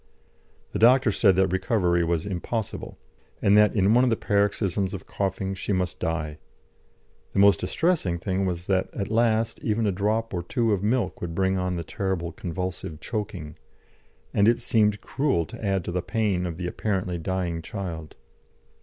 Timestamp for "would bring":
11.21-11.59